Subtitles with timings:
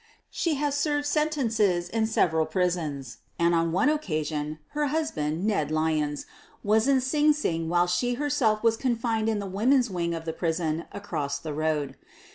[0.31, 6.25] She has served sentences in several prisons, and, on one occasion, her husband, Ned Lyons,
[6.63, 10.25] was in Sing Sing while she herself was con fined in the women's wing of
[10.25, 11.97] the prison across the road.